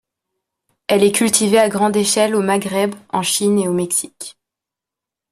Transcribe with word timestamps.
Elle 0.87 1.03
est 1.03 1.11
cultivée 1.11 1.59
à 1.59 1.69
grande 1.69 1.95
échelle 1.95 2.33
au 2.33 2.41
Maghreb, 2.41 2.95
en 3.09 3.21
Chine 3.21 3.59
et 3.59 3.67
au 3.67 3.73
Mexique. 3.73 4.35